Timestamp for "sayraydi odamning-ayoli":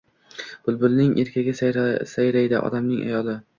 1.61-3.41